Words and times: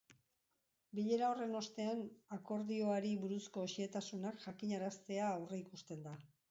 Bilera 0.99 1.27
horren 1.33 1.53
ostean, 1.59 2.01
akordioari 2.39 3.13
buruzko 3.27 3.69
xehetasunak 3.77 4.45
jakinaraztea 4.49 5.33
aurreikusten 5.37 6.07
da. 6.11 6.23